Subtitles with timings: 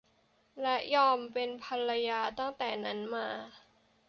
[0.61, 3.27] และยอมเป็นภรรยาตั้งแต่นั้นมา